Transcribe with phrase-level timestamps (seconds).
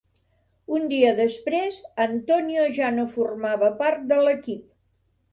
[0.75, 4.65] Un dia després, Antonio ja no formava part de l'equip.